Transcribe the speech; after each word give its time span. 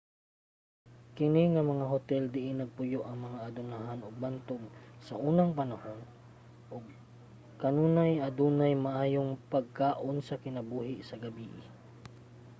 kini 1.15 1.43
nga 1.53 1.61
mga 1.71 1.85
hotel 1.93 2.23
diin 2.33 2.57
nagpuyo 2.59 2.99
ang 3.05 3.17
mga 3.25 3.39
adunahan 3.47 3.99
ug 4.07 4.15
bantog 4.23 4.61
saunang 5.07 5.51
panahon 5.59 5.99
ug 6.75 6.83
kanunay 7.61 8.13
adunay 8.27 8.73
maayong 8.85 9.31
pagkaon 9.53 10.17
ug 10.21 10.43
kinabuhi 10.45 10.95
sa 11.09 11.15
gabii 11.23 11.61